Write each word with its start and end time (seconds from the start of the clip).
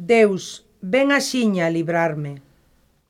Deus, 0.00 0.64
ven 0.80 1.12
axiña 1.12 1.66
a 1.66 1.70
librarme. 1.70 2.40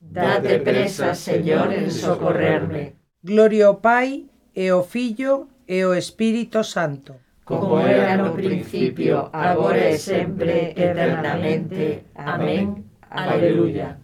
Date 0.01 0.59
presa, 0.59 1.15
Señor, 1.15 1.71
en 1.71 1.89
socorrerme. 1.89 2.99
Gloria 3.23 3.67
ao 3.67 3.79
Pai, 3.79 4.27
e 4.51 4.67
ao 4.67 4.83
Filho, 4.83 5.47
e 5.63 5.87
ao 5.87 5.95
Espírito 5.95 6.67
Santo. 6.67 7.15
Como 7.45 7.79
era 7.79 8.19
no 8.19 8.35
principio, 8.35 9.31
agora 9.31 9.87
e 9.87 9.97
sempre, 9.97 10.75
eternamente. 10.75 12.11
Amén. 12.15 12.83
Aleluya. 13.09 13.95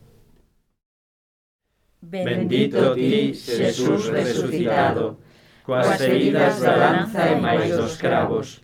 Bendito 2.00 2.96
ti, 2.96 3.34
Jesús 3.36 4.08
resucitado, 4.08 5.20
coas 5.68 6.00
feridas 6.00 6.64
da 6.64 6.76
lanza 6.76 7.28
e 7.28 7.36
máis 7.36 7.68
dos 7.76 8.00
cravos. 8.00 8.64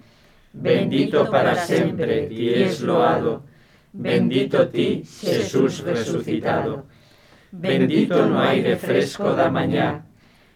Bendito 0.54 1.28
para 1.28 1.56
sempre, 1.60 2.28
ti 2.32 2.56
es 2.56 2.80
loado, 2.80 3.44
Bendito 3.94 4.70
ti, 4.70 5.04
Jesús 5.06 5.86
resucitado. 5.86 6.88
Bendito 7.52 8.26
no 8.26 8.42
aire 8.42 8.76
fresco 8.76 9.38
da 9.38 9.54
mañá, 9.54 10.02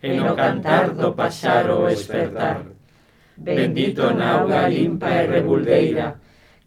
e 0.02 0.18
no 0.18 0.34
cantar 0.34 0.98
do 0.98 1.14
paxaro 1.14 1.86
espertar. 1.86 2.66
Bendito 3.38 4.10
na 4.10 4.42
auga 4.42 4.66
limpa 4.66 5.14
e 5.22 5.30
rebuldeira, 5.30 6.18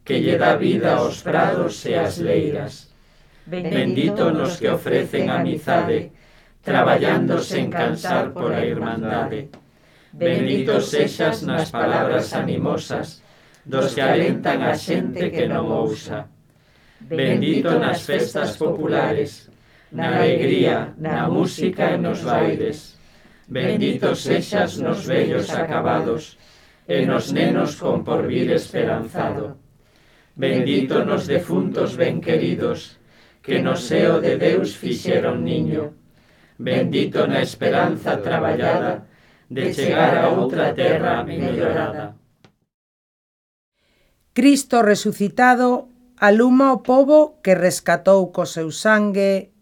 que 0.06 0.22
lle 0.22 0.38
dá 0.38 0.54
vida 0.54 0.94
aos 0.94 1.18
prados 1.26 1.82
e 1.90 1.98
ás 1.98 2.22
leiras. 2.22 2.94
Bendito 3.50 4.30
nos 4.30 4.54
que 4.62 4.70
ofrecen 4.70 5.26
amizade, 5.26 6.14
traballando 6.62 7.42
sen 7.42 7.66
cansar 7.66 8.30
por 8.30 8.54
a 8.54 8.62
irmandade. 8.62 9.50
Bendito 10.14 10.78
sexas 10.78 11.42
nas 11.42 11.74
palabras 11.74 12.30
animosas, 12.30 13.26
dos 13.66 13.90
que 13.90 14.06
alentan 14.06 14.62
a 14.62 14.78
xente 14.78 15.34
que 15.34 15.50
non 15.50 15.66
ousa 15.66 16.30
bendito 17.00 17.78
nas 17.78 18.02
festas 18.02 18.56
populares, 18.56 19.50
na 19.90 20.20
alegría, 20.20 20.94
na 20.98 21.28
música 21.28 21.90
e 21.94 21.98
nos 21.98 22.22
bailes. 22.22 22.98
Bendito 23.48 24.14
sexas 24.14 24.78
nos 24.78 25.06
vellos 25.06 25.50
acabados, 25.50 26.38
e 26.86 27.06
nos 27.06 27.32
nenos 27.32 27.76
con 27.76 28.04
porvir 28.04 28.50
esperanzado. 28.50 29.58
Bendito 30.34 31.04
nos 31.04 31.26
defuntos 31.26 31.96
ben 31.96 32.20
queridos, 32.20 32.98
que 33.42 33.62
no 33.62 33.74
seo 33.76 34.20
de 34.20 34.38
Deus 34.38 34.76
fixeron 34.76 35.42
niño. 35.42 35.94
Bendito 36.58 37.26
na 37.26 37.42
esperanza 37.42 38.22
traballada 38.22 39.06
de 39.48 39.74
chegar 39.74 40.14
a 40.18 40.30
outra 40.30 40.74
terra 40.74 41.24
mellorada. 41.24 42.14
Cristo 44.32 44.82
resucitado 44.82 45.88
Aluma 46.22 46.74
o 46.76 46.82
povo 46.82 47.40
que 47.40 47.56
rescatou 47.56 48.28
co 48.28 48.44
seu 48.44 48.68
sangue. 48.68 49.56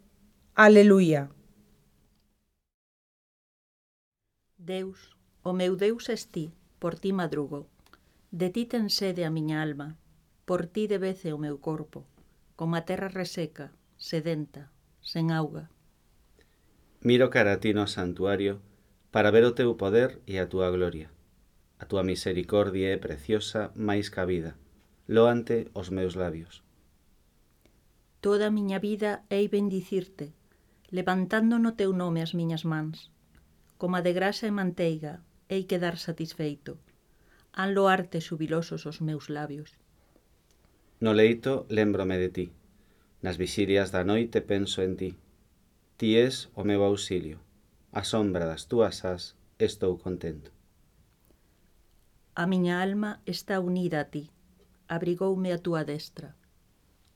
Aleluia. 0.58 1.30
Deus, 4.58 5.14
o 5.46 5.54
meu 5.54 5.78
Deus 5.78 6.10
és 6.10 6.26
ti, 6.26 6.50
por 6.82 6.98
ti 6.98 7.14
madrugo. 7.14 7.70
De 8.34 8.50
ti 8.50 8.66
ten 8.66 8.90
sede 8.90 9.22
a 9.22 9.30
miña 9.30 9.62
alma, 9.62 9.94
por 10.42 10.66
ti 10.66 10.90
debece 10.90 11.30
o 11.30 11.38
meu 11.38 11.62
corpo, 11.62 12.10
como 12.58 12.74
a 12.74 12.82
terra 12.82 13.06
reseca, 13.06 13.70
sedenta, 13.94 14.74
sen 14.98 15.30
auga. 15.30 15.70
Miro 17.06 17.30
cara 17.30 17.54
a 17.54 17.60
ti 17.62 17.70
no 17.70 17.86
santuario, 17.86 18.58
para 19.14 19.30
ver 19.30 19.46
o 19.46 19.54
teu 19.54 19.78
poder 19.78 20.18
e 20.26 20.42
a 20.42 20.50
túa 20.50 20.74
gloria. 20.74 21.06
A 21.78 21.86
túa 21.86 22.02
misericordia 22.02 22.90
é 22.90 22.98
preciosa 22.98 23.70
máis 23.78 24.10
que 24.10 24.18
a 24.18 24.26
vida 24.26 24.58
loante 25.08 25.70
os 25.72 25.90
meus 25.90 26.16
labios. 26.16 26.62
Toda 28.20 28.48
a 28.48 28.50
miña 28.50 28.78
vida 28.78 29.24
hei 29.32 29.48
bendicirte, 29.48 30.36
levantando 30.92 31.56
no 31.56 31.72
teu 31.80 31.96
nome 31.96 32.20
as 32.20 32.36
miñas 32.36 32.68
mans. 32.68 33.08
Coma 33.80 34.04
de 34.04 34.12
grasa 34.12 34.44
e 34.46 34.52
manteiga, 34.52 35.24
hei 35.48 35.64
quedar 35.64 35.96
satisfeito. 35.96 36.76
Han 37.56 37.72
loarte 37.72 38.20
subilosos 38.20 38.84
os 38.84 39.00
meus 39.00 39.32
labios. 39.32 39.80
No 41.00 41.16
leito 41.16 41.64
lembrome 41.72 42.20
de 42.20 42.28
ti. 42.28 42.46
Nas 43.24 43.40
vixirias 43.40 43.88
da 43.90 44.04
noite 44.04 44.44
penso 44.44 44.84
en 44.84 44.94
ti. 45.00 45.10
Ti 45.96 46.08
és 46.20 46.52
o 46.52 46.68
meu 46.68 46.84
auxilio. 46.84 47.40
A 47.96 48.04
sombra 48.04 48.44
das 48.44 48.68
túas 48.68 49.08
as 49.08 49.40
estou 49.56 49.96
contento. 49.96 50.52
A 52.36 52.44
miña 52.44 52.84
alma 52.84 53.22
está 53.24 53.56
unida 53.58 54.04
a 54.04 54.10
ti 54.12 54.28
abrigoume 54.88 55.52
a 55.52 55.58
túa 55.58 55.84
destra. 55.84 56.34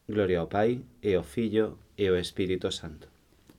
Gloria 0.06 0.40
ao 0.40 0.48
Pai, 0.48 0.84
e 1.00 1.14
ao 1.14 1.24
Filho, 1.24 1.78
e 1.96 2.06
ao 2.06 2.16
Espírito 2.16 2.70
Santo. 2.70 3.08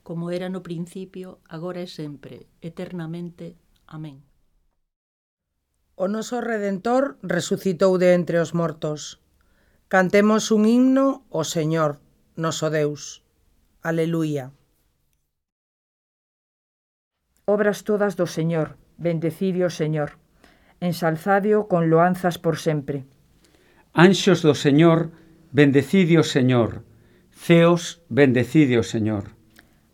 Como 0.02 0.30
era 0.30 0.48
no 0.48 0.62
principio, 0.62 1.38
agora 1.48 1.82
e 1.82 1.88
sempre, 1.88 2.46
eternamente. 2.62 3.56
Amén. 3.86 4.22
O 5.96 6.06
noso 6.08 6.40
Redentor 6.40 7.16
resucitou 7.22 7.98
de 7.98 8.14
entre 8.14 8.38
os 8.38 8.52
mortos. 8.52 9.22
Cantemos 9.88 10.50
un 10.50 10.66
himno 10.66 11.22
ao 11.30 11.46
Señor, 11.46 12.02
noso 12.34 12.68
Deus. 12.68 13.22
Aleluia. 13.80 14.50
Obras 17.46 17.84
todas 17.84 18.16
do 18.16 18.26
Señor, 18.26 18.76
bendecidio 18.96 19.70
Señor. 19.70 20.18
Ensalzadio 20.80 21.68
con 21.68 21.88
loanzas 21.88 22.36
por 22.42 22.58
sempre. 22.58 23.06
Anxos 23.94 24.42
do 24.42 24.58
Señor, 24.58 25.14
bendecide 25.54 26.18
o 26.18 26.26
Señor. 26.26 26.82
Ceos, 27.30 28.02
bendecide 28.10 28.74
o 28.74 28.82
Señor. 28.82 29.38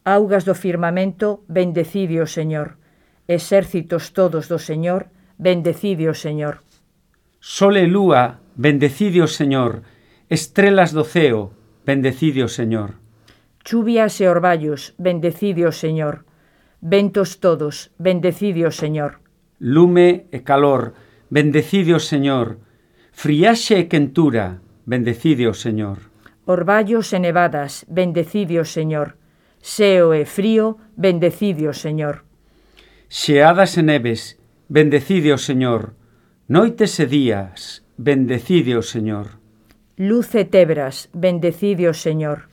Augas 0.09 0.49
do 0.49 0.56
firmamento, 0.56 1.44
bendecide 1.53 2.25
o 2.25 2.27
Señor. 2.27 2.81
Exércitos 3.28 4.16
todos 4.16 4.49
do 4.49 4.56
Señor, 4.56 5.12
bendecide 5.37 6.09
o 6.09 6.16
Señor. 6.16 6.65
Sol 7.44 7.77
e 7.77 7.84
lúa, 7.84 8.41
bendecide 8.56 9.21
o 9.21 9.28
Señor. 9.28 9.84
Estrelas 10.33 10.97
do 10.97 11.05
ceo, 11.05 11.53
bendecide 11.84 12.41
o 12.41 12.49
Señor. 12.49 12.97
Chuvias 13.69 14.16
e 14.25 14.33
orballos, 14.33 14.97
bendecide 14.97 15.69
o 15.69 15.77
Señor. 15.77 16.25
Ventos 16.81 17.37
todos, 17.37 17.93
bendecide 18.00 18.65
o 18.65 18.72
Señor. 18.72 19.21
Lume 19.60 20.25
e 20.33 20.41
calor, 20.41 20.97
bendecide 21.28 21.93
o 21.93 22.00
Señor 22.00 22.65
Friaxe 23.21 23.75
e 23.77 23.85
quentura, 23.85 24.63
bendecide 24.87 25.45
o 25.45 25.53
Señor. 25.53 26.09
Orballos 26.49 27.13
e 27.13 27.21
nevadas, 27.21 27.85
bendecide 27.85 28.57
o 28.57 28.65
Señor. 28.65 29.21
Seo 29.61 30.17
e 30.17 30.25
frío, 30.25 30.81
bendecide 30.97 31.69
o 31.69 31.77
Señor. 31.77 32.25
Xeadas 33.13 33.77
e 33.77 33.85
neves, 33.85 34.41
bendecide 34.73 35.37
o 35.37 35.41
Señor. 35.49 35.93
Noites 36.49 36.97
e 36.97 37.05
días, 37.05 37.85
bendecide 38.01 38.73
o 38.73 38.81
Señor. 38.81 39.37
Luz 40.01 40.33
e 40.33 40.49
tebras, 40.49 41.13
bendecide 41.13 41.93
o 41.93 41.95
Señor. 42.07 42.49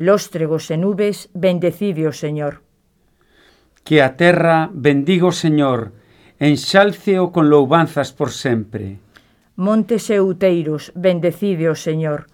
Lóstregos 0.00 0.72
e 0.72 0.80
nubes, 0.80 1.28
bendecide 1.36 2.08
o 2.08 2.16
Señor. 2.16 2.64
Que 3.84 4.00
a 4.00 4.16
terra 4.16 4.72
bendigo 4.72 5.28
o 5.28 5.36
Señor, 5.36 5.92
enxálceo 6.40 7.36
con 7.36 7.52
loubanzas 7.52 8.16
por 8.16 8.32
sempre. 8.32 9.04
Montes 9.56 10.12
e 10.12 10.20
outeiros, 10.20 10.92
bendecide 10.92 11.72
o 11.72 11.76
Señor. 11.76 12.28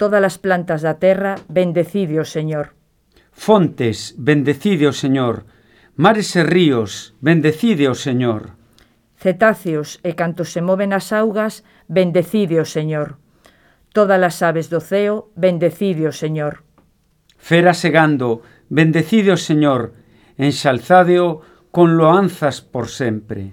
Todas 0.00 0.24
as 0.24 0.40
plantas 0.40 0.80
da 0.80 0.96
terra, 0.96 1.36
bendecide 1.52 2.16
o 2.16 2.24
Señor. 2.24 2.72
Fontes, 3.32 4.16
bendecide 4.16 4.88
o 4.88 4.96
Señor. 4.96 5.44
Mares 6.00 6.32
e 6.32 6.42
ríos, 6.42 7.12
bendecide 7.20 7.92
o 7.92 7.94
Señor. 7.94 8.56
Cetáceos 9.20 10.00
e 10.00 10.16
cantos 10.16 10.48
se 10.56 10.64
moven 10.64 10.96
as 10.96 11.12
augas, 11.12 11.60
bendecide 11.92 12.56
o 12.56 12.64
Señor. 12.64 13.20
Todas 13.92 14.24
as 14.24 14.40
aves 14.40 14.72
do 14.72 14.80
ceo, 14.80 15.28
bendecide 15.36 16.08
o 16.08 16.14
Señor. 16.16 16.64
Fera 17.36 17.76
segando, 17.76 18.40
bendecide 18.72 19.28
o 19.28 19.36
Señor. 19.36 19.92
Enxalzadeo 20.40 21.44
con 21.68 22.00
loanzas 22.00 22.64
por 22.64 22.88
sempre. 22.88 23.52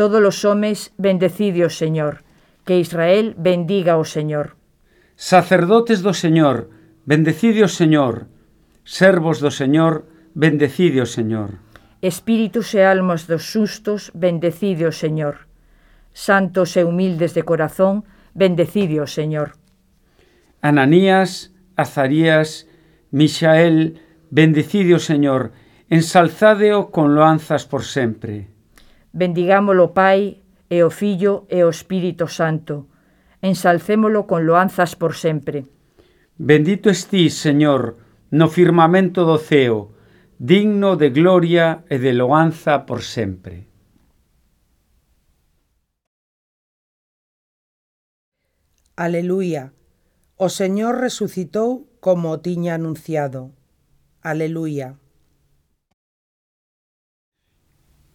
Todos 0.00 0.24
os 0.24 0.46
homes, 0.46 0.94
bendecide 0.96 1.60
o 1.60 1.68
Señor. 1.68 2.24
Que 2.64 2.80
Israel 2.80 3.36
bendiga 3.36 4.00
o 4.00 4.04
Señor. 4.08 4.56
Sacerdotes 5.12 6.00
do 6.00 6.16
Señor, 6.16 6.72
bendecide 7.04 7.60
o 7.60 7.68
Señor. 7.68 8.24
Servos 8.80 9.44
do 9.44 9.52
Señor, 9.52 10.08
bendecide 10.32 11.04
o 11.04 11.08
Señor. 11.16 11.60
Espíritus 12.00 12.72
e 12.72 12.80
almas 12.80 13.28
dos 13.28 13.52
sustos, 13.52 14.08
bendecide 14.16 14.88
o 14.88 14.94
Señor. 14.96 15.44
Santos 16.16 16.80
e 16.80 16.82
humildes 16.88 17.36
de 17.36 17.44
corazón, 17.44 18.08
bendecide 18.32 19.04
o 19.04 19.08
Señor. 19.18 19.52
Ananías, 20.64 21.52
Azarías, 21.76 22.64
Misael, 23.12 24.00
bendecide 24.32 24.96
o 24.96 24.98
Señor, 25.04 25.52
ensalzadeo 25.92 26.88
con 26.88 27.12
loanzas 27.12 27.68
por 27.68 27.84
sempre. 27.84 28.48
Bendigámolo, 29.12 29.92
Pai, 29.92 30.42
e 30.70 30.84
o 30.86 30.90
Fillo 30.90 31.46
e 31.50 31.64
o 31.66 31.68
Espírito 31.68 32.30
Santo. 32.30 32.86
Ensalcémolo 33.42 34.26
con 34.30 34.46
loanzas 34.46 34.94
por 34.94 35.18
sempre. 35.18 35.66
Bendito 36.38 36.88
estís, 36.88 37.34
Señor, 37.34 37.98
no 38.30 38.46
firmamento 38.48 39.26
do 39.26 39.36
ceo, 39.36 39.92
digno 40.38 40.94
de 40.94 41.10
gloria 41.10 41.82
e 41.90 41.98
de 41.98 42.14
loanza 42.14 42.86
por 42.86 43.02
sempre. 43.02 43.66
Aleluia. 48.94 49.74
O 50.36 50.48
Señor 50.48 51.02
resucitou 51.02 51.90
como 51.98 52.30
o 52.30 52.38
tiña 52.38 52.78
anunciado. 52.78 53.50
Aleluia. 54.22 54.96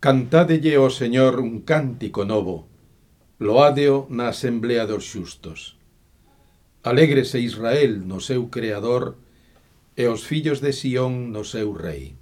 Cantádelle 0.05 0.77
ao 0.77 0.93
Señor 0.93 1.41
un 1.41 1.65
cántico 1.65 2.29
novo, 2.29 2.69
loádeo 3.41 4.05
na 4.13 4.29
asemblea 4.29 4.85
dos 4.85 5.09
xustos. 5.09 5.81
Alégrese 6.85 7.41
Israel 7.41 8.05
no 8.05 8.21
seu 8.21 8.53
Creador 8.53 9.17
e 9.97 10.05
os 10.05 10.21
fillos 10.29 10.61
de 10.61 10.77
Sión 10.77 11.33
no 11.33 11.41
seu 11.41 11.73
Rei. 11.73 12.13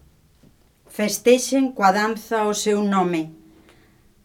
Festexen 0.88 1.76
coa 1.76 1.92
danza 1.92 2.48
o 2.48 2.56
seu 2.56 2.80
nome, 2.88 3.36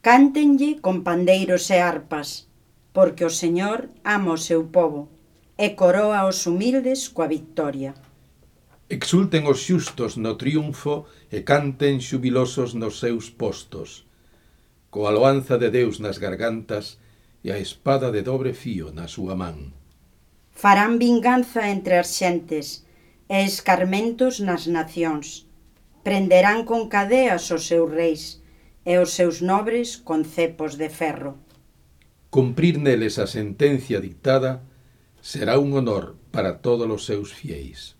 cántenlle 0.07 0.79
con 0.79 1.03
pandeiros 1.03 1.67
e 1.75 1.83
arpas, 1.83 2.47
porque 2.95 3.27
o 3.27 3.33
Señor 3.43 3.91
ama 4.07 4.39
o 4.39 4.45
seu 4.49 4.71
pobo 4.71 5.11
e 5.59 5.75
coroa 5.75 6.31
os 6.31 6.47
humildes 6.47 7.11
coa 7.11 7.27
victoria. 7.27 7.91
Exulten 8.89 9.45
os 9.45 9.61
xustos 9.69 10.17
no 10.17 10.41
triunfo 10.41 11.05
e 11.29 11.45
canten 11.45 12.01
xubilosos 12.01 12.73
nos 12.73 12.97
seus 12.97 13.29
postos. 13.29 14.09
Coa 14.89 15.13
loanza 15.13 15.61
de 15.61 15.69
Deus 15.69 16.01
nas 16.01 16.17
gargantas 16.17 16.97
e 17.45 17.53
a 17.53 17.61
espada 17.61 18.09
de 18.09 18.25
dobre 18.25 18.57
fío 18.57 18.89
na 18.89 19.05
súa 19.05 19.37
man. 19.37 19.77
Farán 20.57 20.97
vinganza 20.97 21.69
entre 21.69 22.01
as 22.01 22.17
xentes 22.17 22.89
e 23.29 23.45
escarmentos 23.45 24.41
nas 24.41 24.65
nacións. 24.65 25.45
Prenderán 26.01 26.65
con 26.65 26.89
cadeas 26.89 27.53
os 27.53 27.69
seus 27.69 27.93
reis 27.93 28.41
e 28.89 28.97
os 28.97 29.13
seus 29.13 29.45
nobres 29.45 30.01
con 30.01 30.25
cepos 30.25 30.81
de 30.81 30.89
ferro. 30.89 31.37
Cumprir 32.33 32.81
neles 32.81 33.21
a 33.21 33.29
sentencia 33.29 34.01
dictada 34.01 34.65
será 35.21 35.61
un 35.61 35.77
honor 35.77 36.17
para 36.33 36.65
todos 36.65 36.89
os 36.89 37.05
seus 37.05 37.37
fieis. 37.37 37.98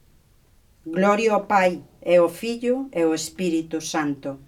Gloria 0.91 1.35
ao 1.35 1.47
Pai, 1.47 1.85
e 2.03 2.17
ao 2.17 2.29
Filho, 2.29 2.89
e 2.93 3.03
ao 3.03 3.15
Espírito 3.15 3.81
Santo. 3.81 4.39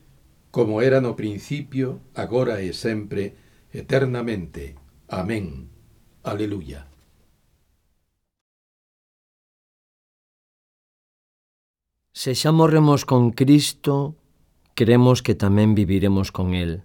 Como 0.50 0.80
era 0.80 1.00
no 1.00 1.14
principio, 1.14 2.00
agora 2.14 2.62
e 2.62 2.72
sempre, 2.72 3.36
eternamente. 3.72 4.74
Amén. 5.08 5.68
Aleluya. 6.24 6.88
Se 12.12 12.34
xa 12.34 12.52
morremos 12.52 13.08
con 13.08 13.32
Cristo, 13.32 14.16
creemos 14.76 15.24
que 15.24 15.32
tamén 15.32 15.72
viviremos 15.72 16.28
con 16.28 16.52
Él. 16.52 16.84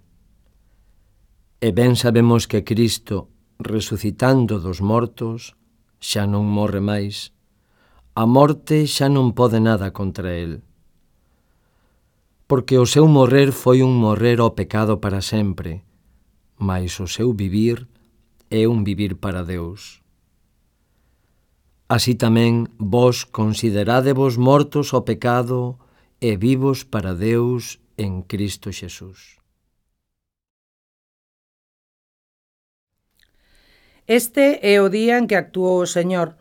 E 1.59 1.75
ben 1.75 1.99
sabemos 1.99 2.47
que 2.47 2.63
Cristo, 2.63 3.27
resucitando 3.59 4.63
dos 4.63 4.79
mortos, 4.79 5.59
xa 5.99 6.23
non 6.23 6.47
morre 6.47 6.79
máis, 6.79 7.34
A 8.17 8.23
morte 8.25 8.87
xa 8.87 9.11
non 9.11 9.35
pode 9.35 9.59
nada 9.59 9.91
contra 9.91 10.39
el. 10.39 10.63
Porque 12.47 12.79
o 12.79 12.87
seu 12.87 13.11
morrer 13.11 13.51
foi 13.51 13.83
un 13.83 13.91
morrer 13.99 14.39
ao 14.39 14.55
pecado 14.55 15.03
para 15.03 15.19
sempre, 15.19 15.83
mas 16.55 16.95
o 17.03 17.11
seu 17.11 17.35
vivir 17.35 17.91
é 18.47 18.71
un 18.71 18.87
vivir 18.87 19.19
para 19.19 19.43
Deus. 19.43 19.99
Así 21.91 22.15
tamén 22.15 22.71
vos 22.79 23.27
considerádevos 23.27 24.39
mortos 24.39 24.95
ao 24.95 25.03
pecado 25.03 25.75
e 26.23 26.39
vivos 26.39 26.87
para 26.87 27.11
Deus 27.11 27.83
en 27.99 28.23
Cristo 28.23 28.71
Xesús. 28.71 29.43
Este 34.07 34.63
é 34.63 34.79
o 34.79 34.87
día 34.87 35.19
en 35.19 35.27
que 35.27 35.35
actuou 35.35 35.83
o 35.83 35.91
Señor, 35.91 36.39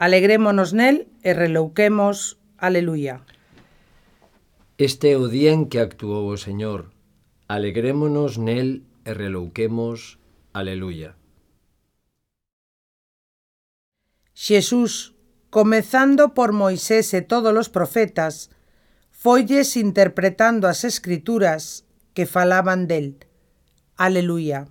Alegrémonos 0.00 0.72
nel 0.72 1.12
e 1.20 1.36
relouquemos, 1.36 2.40
aleluia. 2.56 3.20
Este 4.80 5.12
é 5.12 5.16
o 5.20 5.28
día 5.28 5.52
en 5.52 5.68
que 5.68 5.76
actuou 5.76 6.32
o 6.32 6.40
Señor. 6.40 6.88
Alegrémonos 7.52 8.40
nel 8.40 8.88
e 9.04 9.12
relouquemos, 9.12 10.16
aleluia. 10.56 11.20
Xesús, 14.32 15.12
comezando 15.52 16.32
por 16.32 16.56
Moisés 16.56 17.12
e 17.12 17.20
todos 17.20 17.52
os 17.52 17.68
profetas, 17.68 18.48
folles 19.12 19.76
interpretando 19.76 20.64
as 20.64 20.88
escrituras 20.88 21.84
que 22.16 22.24
falaban 22.24 22.88
del. 22.88 23.20
Aleluia. 24.00 24.64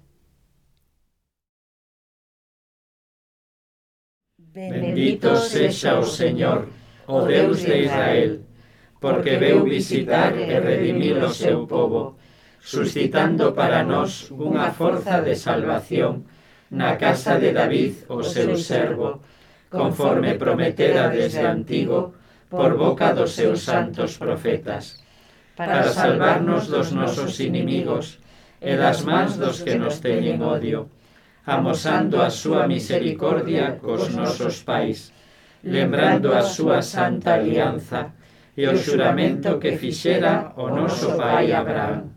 Bendito 4.51 5.37
sexa 5.37 5.99
o 5.99 6.03
Señor, 6.03 6.69
oh 7.05 7.21
o 7.21 7.25
Deus 7.29 7.61
de 7.61 7.85
Israel, 7.85 8.41
porque 8.99 9.37
veu 9.37 9.61
visitar 9.63 10.33
e 10.33 10.57
redimir 10.57 11.21
o 11.21 11.29
seu 11.29 11.67
povo, 11.69 12.17
suscitando 12.57 13.53
para 13.53 13.85
nós 13.85 14.33
unha 14.33 14.73
forza 14.73 15.21
de 15.21 15.37
salvación 15.37 16.25
na 16.73 16.97
casa 16.97 17.37
de 17.37 17.53
David, 17.53 18.09
o 18.09 18.25
seu 18.25 18.57
servo, 18.57 19.21
conforme 19.69 20.33
prometera 20.33 21.13
desde 21.13 21.45
antigo 21.45 22.17
por 22.49 22.73
boca 22.73 23.13
dos 23.13 23.37
seus 23.37 23.61
santos 23.61 24.17
profetas, 24.17 24.97
para 25.53 25.85
salvarnos 25.93 26.65
dos 26.73 26.89
nosos 26.89 27.37
inimigos 27.37 28.17
e 28.57 28.73
das 28.73 29.05
mans 29.05 29.37
dos 29.37 29.61
que 29.61 29.77
nos 29.77 30.01
teñen 30.01 30.41
odio, 30.41 30.89
amosando 31.49 32.21
a 32.21 32.29
súa 32.29 32.69
misericordia 32.69 33.81
cos 33.81 34.13
nosos 34.13 34.61
pais, 34.61 35.09
lembrando 35.65 36.29
a 36.31 36.45
súa 36.45 36.85
santa 36.85 37.41
alianza 37.41 38.13
e 38.53 38.69
o 38.69 38.77
xuramento 38.77 39.57
que 39.57 39.73
fixera 39.81 40.53
o 40.61 40.69
noso 40.69 41.17
pai 41.17 41.49
Abraham, 41.49 42.13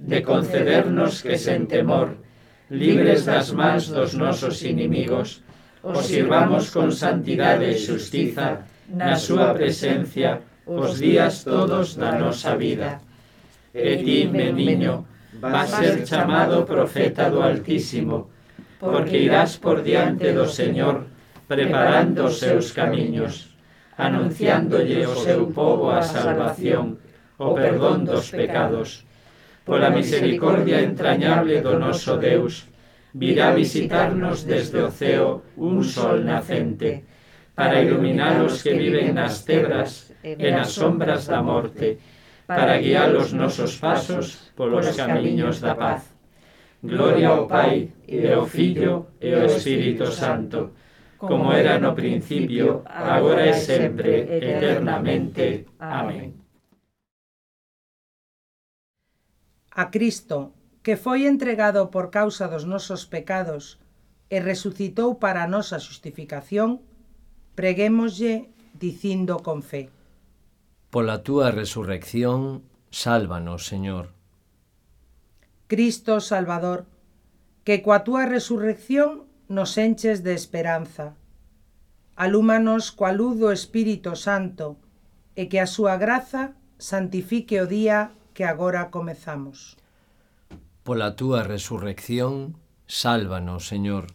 de 0.00 0.24
concedernos 0.24 1.20
que 1.20 1.36
sen 1.36 1.68
temor, 1.68 2.16
libres 2.72 3.28
das 3.28 3.52
mans 3.52 3.92
dos 3.92 4.16
nosos 4.16 4.64
inimigos, 4.64 5.44
os 5.84 6.08
sirvamos 6.08 6.72
con 6.72 6.88
santidade 6.96 7.68
e 7.68 7.76
xustiza 7.76 8.64
na 8.88 9.20
súa 9.20 9.52
presencia 9.52 10.40
os 10.64 10.96
días 10.96 11.44
todos 11.44 12.00
da 12.00 12.16
nosa 12.16 12.56
vida. 12.56 13.04
E 13.74 14.00
ti, 14.00 14.18
meniño, 14.32 15.04
vas 15.44 15.70
ser 15.76 16.06
chamado 16.08 16.64
profeta 16.64 17.28
do 17.28 17.42
Altísimo, 17.42 18.32
porque 18.82 19.22
irás 19.22 19.62
por 19.62 19.86
diante 19.86 20.34
do 20.34 20.50
Señor, 20.50 21.06
preparando 21.46 22.26
os 22.26 22.42
seus 22.42 22.74
camiños, 22.74 23.54
anunciándolle 23.94 25.06
o 25.06 25.14
seu 25.14 25.54
povo 25.54 25.94
a 25.94 26.02
salvación, 26.02 26.98
o 27.38 27.54
perdón 27.54 28.02
dos 28.02 28.34
pecados. 28.34 29.06
Pola 29.62 29.86
misericordia 29.94 30.82
entrañable 30.82 31.62
do 31.62 31.78
noso 31.78 32.18
Deus, 32.18 32.66
virá 33.14 33.54
visitarnos 33.54 34.42
desde 34.42 34.82
o 34.82 34.90
ceo 34.90 35.46
un 35.54 35.86
sol 35.86 36.26
nacente, 36.26 37.06
para 37.54 37.78
iluminar 37.78 38.42
os 38.42 38.66
que 38.66 38.74
viven 38.74 39.14
nas 39.14 39.46
tebras 39.46 40.10
e 40.26 40.50
nas 40.50 40.74
sombras 40.74 41.30
da 41.30 41.38
morte, 41.38 42.02
para 42.50 42.82
guiar 42.82 43.14
os 43.14 43.30
nosos 43.30 43.78
pasos 43.78 44.50
polos 44.58 44.90
camiños 44.98 45.62
da 45.62 45.78
paz. 45.78 46.02
Gloria 46.82 47.28
ao 47.28 47.46
Pai, 47.46 47.94
e 48.08 48.26
ao 48.26 48.44
Filho, 48.44 49.14
e 49.20 49.32
ao 49.32 49.46
Espírito 49.46 50.10
Santo, 50.10 50.74
como 51.16 51.52
era 51.52 51.78
no 51.78 51.94
principio, 51.94 52.82
agora 52.84 53.46
e 53.46 53.54
sempre, 53.54 54.26
eternamente. 54.26 55.70
Amén. 55.78 56.34
A 59.70 59.94
Cristo, 59.94 60.52
que 60.82 60.98
foi 60.98 61.24
entregado 61.30 61.86
por 61.94 62.10
causa 62.10 62.50
dos 62.50 62.66
nosos 62.66 63.06
pecados 63.06 63.78
e 64.26 64.42
resucitou 64.42 65.22
para 65.22 65.46
a 65.46 65.50
nosa 65.50 65.78
justificación, 65.78 66.82
preguémoslle 67.54 68.50
dicindo 68.74 69.38
con 69.38 69.62
fe. 69.62 69.94
Pola 70.90 71.22
túa 71.22 71.54
resurrección, 71.54 72.66
sálvanos, 72.90 73.70
Señor. 73.70 74.10
Cristo 75.72 76.20
Salvador, 76.20 76.84
que 77.64 77.80
coa 77.80 78.04
túa 78.04 78.28
resurrección 78.28 79.24
nos 79.48 79.80
enches 79.80 80.20
de 80.20 80.36
esperanza. 80.36 81.16
Alúmanos 82.12 82.92
coa 82.92 83.16
luz 83.16 83.40
do 83.40 83.48
Espírito 83.48 84.12
Santo 84.12 84.76
e 85.32 85.48
que 85.48 85.64
a 85.64 85.64
súa 85.64 85.96
graza 85.96 86.52
santifique 86.76 87.56
o 87.56 87.64
día 87.64 88.12
que 88.36 88.44
agora 88.44 88.92
comezamos. 88.92 89.80
Pola 90.84 91.16
túa 91.16 91.40
resurrección, 91.40 92.52
sálvanos, 92.84 93.64
Señor. 93.64 94.12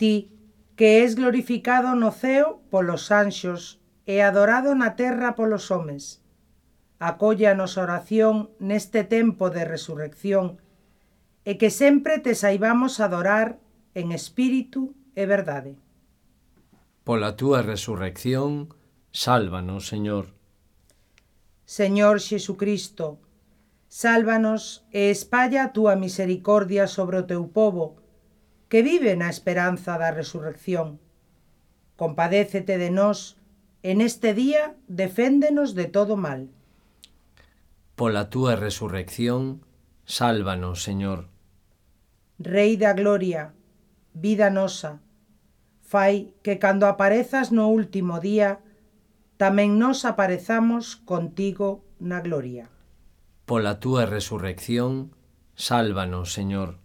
Ti, 0.00 0.32
que 0.72 1.04
és 1.04 1.20
glorificado 1.20 1.92
no 1.92 2.16
ceo 2.16 2.64
polos 2.72 3.12
anxos 3.12 3.76
e 4.08 4.24
adorado 4.24 4.72
na 4.72 4.96
terra 4.96 5.36
polos 5.36 5.68
homes, 5.68 6.24
acolle 6.98 7.46
a 7.46 7.54
nosa 7.54 7.86
oración 7.86 8.50
neste 8.58 9.06
tempo 9.06 9.50
de 9.54 9.62
resurrección 9.62 10.58
e 11.46 11.56
que 11.56 11.70
sempre 11.70 12.18
te 12.18 12.34
saibamos 12.34 12.98
adorar 12.98 13.62
en 13.94 14.10
espírito 14.10 14.92
e 15.14 15.24
verdade. 15.24 15.78
Pola 17.06 17.38
túa 17.38 17.62
resurrección, 17.62 18.74
sálvanos, 19.14 19.88
Señor. 19.88 20.34
Señor 21.64 22.20
Xesucristo, 22.20 23.22
sálvanos 23.88 24.84
e 24.92 25.08
espalla 25.08 25.70
a 25.70 25.72
túa 25.72 25.96
misericordia 25.96 26.84
sobre 26.90 27.16
o 27.16 27.24
teu 27.24 27.48
povo, 27.48 27.96
que 28.68 28.84
vive 28.84 29.16
na 29.16 29.32
esperanza 29.32 29.96
da 29.96 30.12
resurrección. 30.12 31.00
Compadécete 31.96 32.76
de 32.76 32.90
nós, 32.92 33.40
en 33.80 34.04
este 34.04 34.34
día 34.34 34.76
deféndenos 34.90 35.72
de 35.72 35.86
todo 35.88 36.18
mal. 36.18 36.52
Pola 37.98 38.30
túa 38.30 38.54
resurrección, 38.54 39.66
sálvanos, 40.04 40.84
Señor. 40.86 41.26
Rei 42.38 42.78
da 42.78 42.94
gloria, 42.94 43.58
vida 44.14 44.54
nosa, 44.54 45.02
fai 45.82 46.30
que 46.46 46.62
cando 46.62 46.86
aparezas 46.86 47.50
no 47.50 47.66
último 47.66 48.22
día, 48.22 48.62
tamén 49.34 49.82
nos 49.82 50.06
aparezamos 50.06 50.94
contigo 50.94 51.82
na 51.98 52.22
gloria. 52.22 52.70
Pola 53.50 53.82
túa 53.82 54.06
resurrección, 54.06 55.10
sálvanos, 55.58 56.30
Señor. 56.30 56.78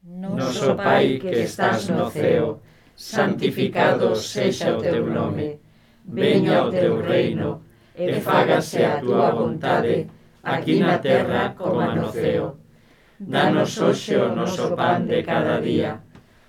Noso 0.00 0.80
Pai 0.80 1.20
que 1.20 1.44
estás 1.44 1.92
no 1.92 2.08
ceo, 2.08 2.64
santificado 2.96 4.16
sexa 4.16 4.72
o 4.72 4.80
teu 4.80 5.04
nome, 5.04 5.60
veña 6.10 6.66
o 6.66 6.70
teu 6.70 6.98
reino, 6.98 7.62
e 7.94 8.18
fágase 8.20 8.82
a 8.84 8.98
túa 8.98 9.30
vontade, 9.30 10.10
aquí 10.42 10.80
na 10.82 10.98
terra 10.98 11.54
como 11.54 11.80
no 11.94 12.10
ceo. 12.10 12.58
Danos 13.20 13.78
hoxe 13.78 14.16
o 14.16 14.34
noso 14.34 14.74
pan 14.74 15.06
de 15.06 15.22
cada 15.22 15.60
día, 15.60 16.00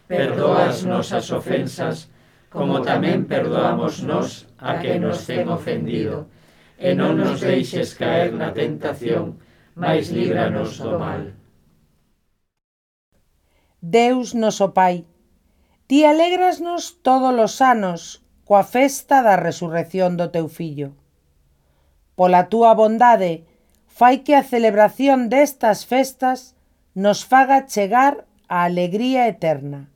perdoa 0.08 0.72
as 0.72 0.82
nosas 0.84 1.30
ofensas, 1.30 2.10
como 2.50 2.82
tamén 2.82 3.30
perdoamos 3.30 4.02
nós 4.02 4.48
a 4.58 4.80
que 4.82 4.98
nos 4.98 5.28
ten 5.28 5.46
ofendido, 5.48 6.32
e 6.80 6.96
non 6.98 7.20
nos 7.20 7.44
deixes 7.44 7.94
caer 7.94 8.34
na 8.34 8.50
tentación, 8.56 9.38
mas 9.76 10.10
líbranos 10.10 10.82
do 10.82 10.98
mal. 10.98 11.38
Deus 13.82 14.34
noso 14.34 14.72
Pai, 14.72 15.06
ti 15.92 16.06
alegrasnos 16.06 17.02
todos 17.04 17.36
os 17.36 17.60
anos 17.60 18.21
coa 18.52 18.68
festa 18.68 19.24
da 19.24 19.40
resurrección 19.40 20.20
do 20.20 20.28
teu 20.28 20.52
fillo. 20.52 20.92
Pola 22.20 22.52
túa 22.52 22.76
bondade, 22.76 23.48
fai 23.88 24.28
que 24.28 24.36
a 24.36 24.44
celebración 24.44 25.32
destas 25.32 25.88
festas 25.88 26.60
nos 26.92 27.24
faga 27.24 27.64
chegar 27.64 28.28
a 28.52 28.68
alegría 28.68 29.32
eterna. 29.32 29.88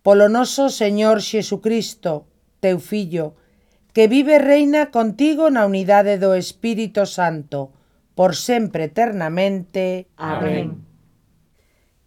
Polo 0.00 0.32
noso 0.32 0.72
Señor 0.72 1.20
Xesucristo, 1.20 2.24
teu 2.64 2.80
fillo, 2.80 3.36
que 3.92 4.08
vive 4.08 4.40
e 4.40 4.44
reina 4.52 4.88
contigo 4.88 5.52
na 5.52 5.68
unidade 5.68 6.16
do 6.16 6.32
Espírito 6.32 7.04
Santo, 7.04 7.76
por 8.16 8.40
sempre 8.40 8.88
eternamente. 8.88 10.08
Amén. 10.16 10.80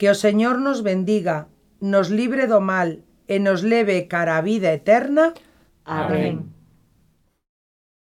Que 0.02 0.10
o 0.10 0.18
Señor 0.18 0.58
nos 0.58 0.82
bendiga, 0.82 1.46
nos 1.78 2.10
libre 2.10 2.50
do 2.50 2.58
mal 2.58 3.06
e 3.28 3.40
nos 3.40 3.64
leve 3.64 4.08
cara 4.08 4.38
a 4.38 4.42
vida 4.42 4.72
eterna. 4.72 5.34
Amén. 5.86 6.53